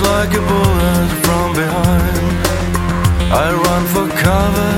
[0.00, 2.28] like a bullet from behind.
[3.32, 4.74] I run for cover,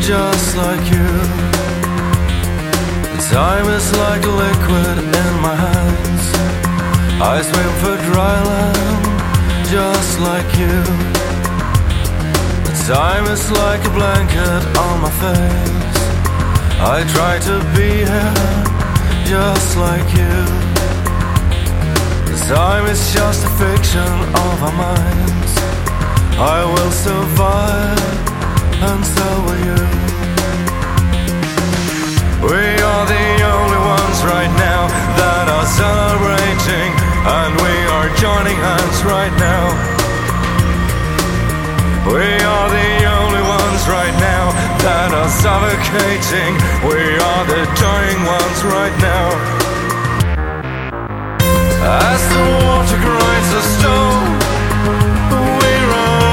[0.00, 1.10] just like you.
[3.30, 6.26] Time is like liquid in my hands.
[7.20, 9.04] I swim for dry land,
[9.68, 10.78] just like you.
[12.86, 16.02] Time is like a blanket on my face.
[16.78, 20.65] I try to be here, just like you.
[22.46, 25.52] Time is just a fiction of our minds.
[26.38, 27.98] I will survive,
[28.86, 29.82] and so will you.
[32.46, 34.86] We are the only ones right now
[35.18, 36.94] that are celebrating,
[37.26, 39.66] and we are joining hands right now.
[42.06, 44.54] We are the only ones right now
[44.86, 46.54] that are suffocating.
[46.86, 49.55] We are the dying ones right now.
[51.88, 54.38] As the water grinds the stone,
[55.60, 56.26] we rise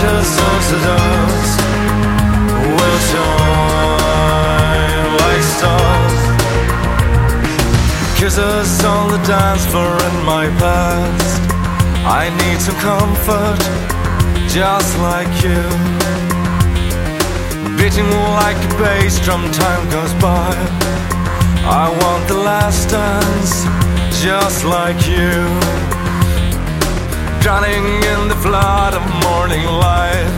[0.00, 0.24] to
[3.10, 4.30] shine
[5.20, 6.20] like stars.
[8.16, 11.42] Kisses on the dance floor in my past.
[12.06, 13.60] I need some comfort,
[14.48, 15.62] just like you.
[17.76, 20.54] Beating like a bass drum, time goes by.
[21.64, 23.64] I want the last dance,
[24.22, 25.79] just like you.
[27.40, 30.28] Drowning in the flood of morning light.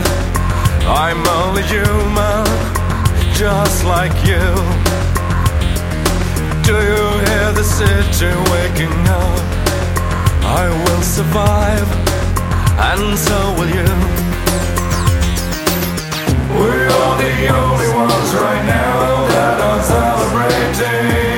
[0.87, 2.45] I'm only human,
[3.33, 4.45] just like you.
[6.63, 9.39] Do you hear the city waking up?
[10.45, 11.89] I will survive,
[12.89, 13.89] and so will you.
[16.57, 21.32] We are the only ones right now that are celebrating.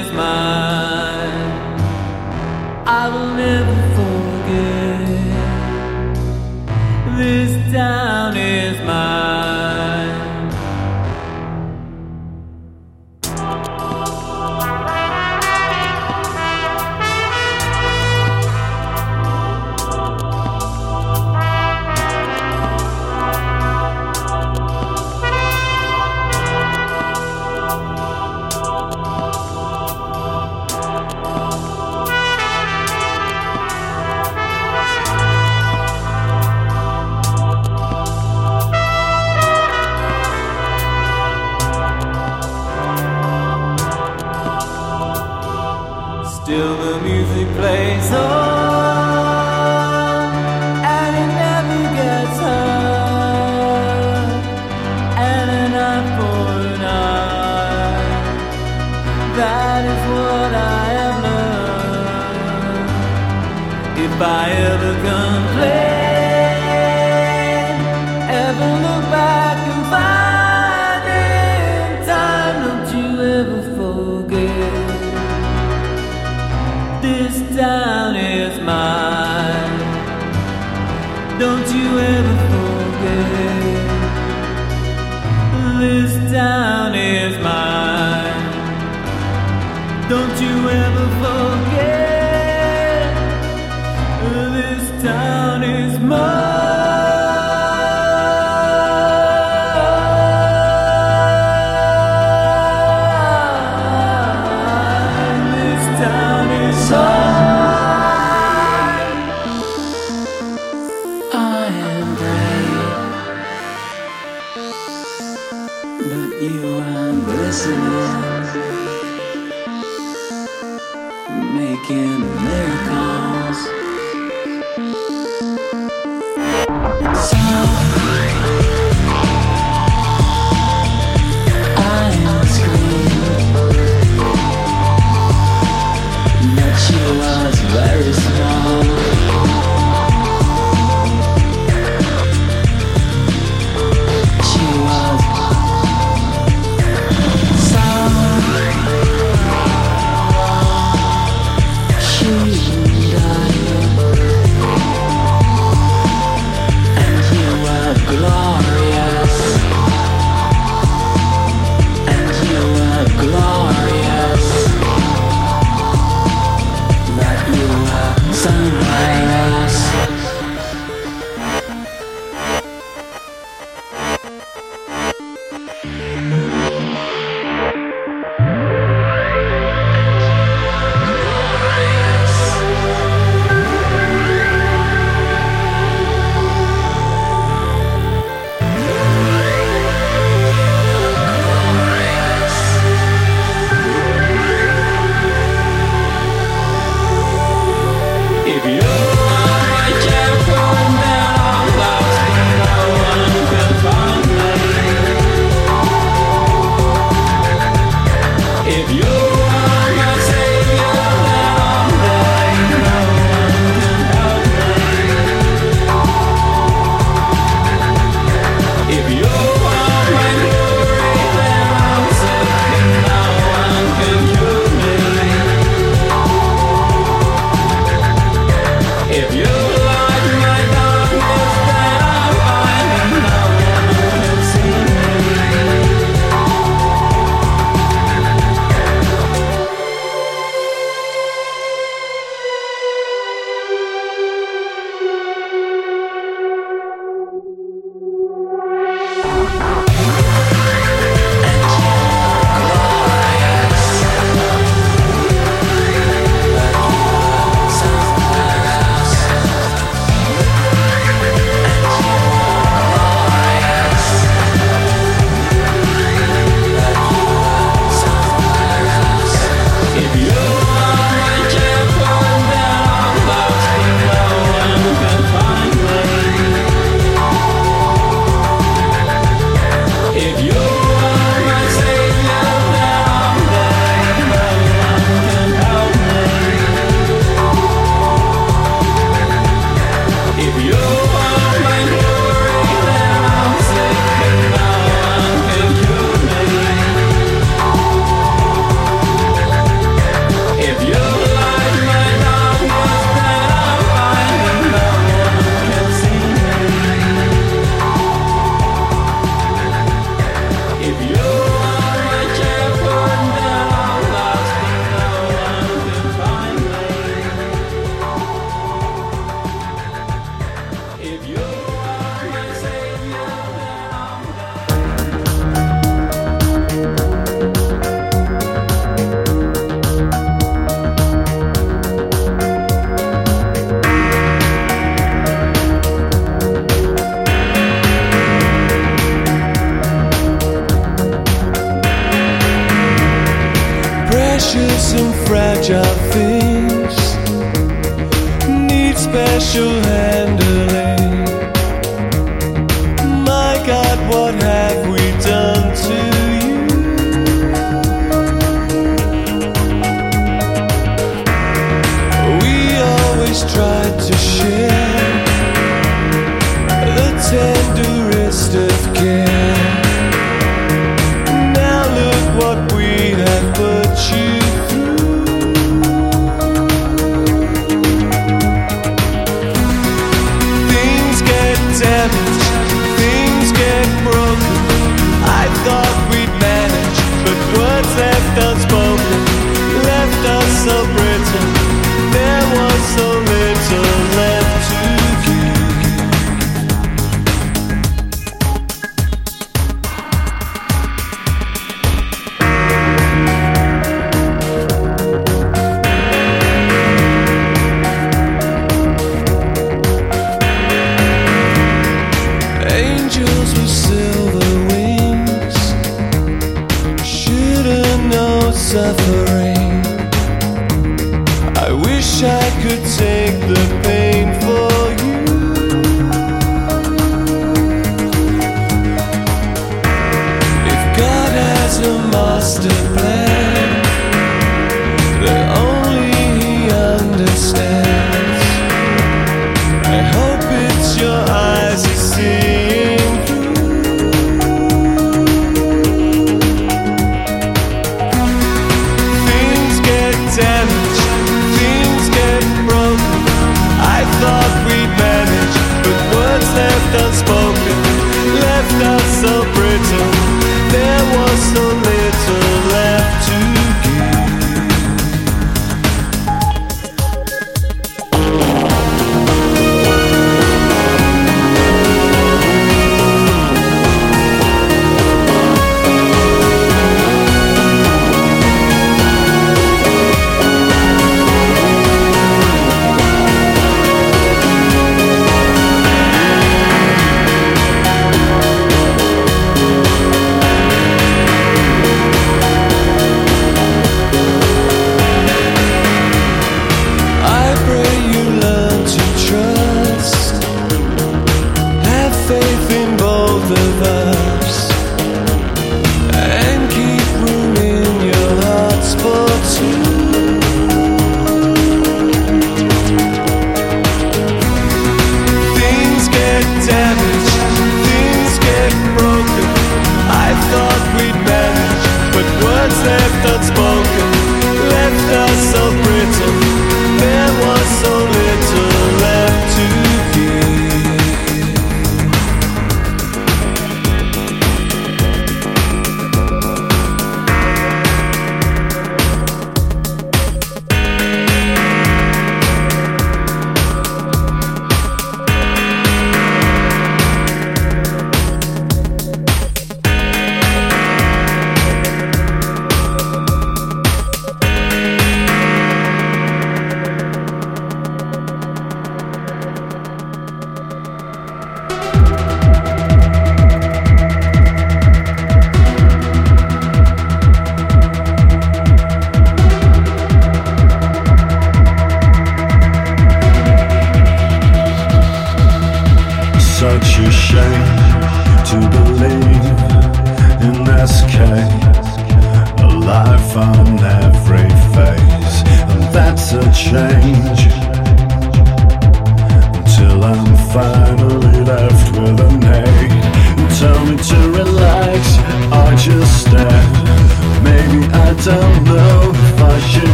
[0.00, 1.52] Is mine.
[2.86, 3.85] I will never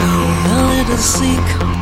[0.00, 1.79] a little sick.